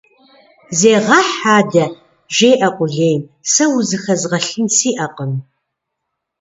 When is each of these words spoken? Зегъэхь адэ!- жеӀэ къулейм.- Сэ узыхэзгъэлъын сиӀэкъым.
Зегъэхь 0.77 1.35
адэ!- 1.57 1.85
жеӀэ 2.35 2.69
къулейм.- 2.75 3.21
Сэ 3.51 3.65
узыхэзгъэлъын 3.77 4.67
сиӀэкъым. 4.75 5.33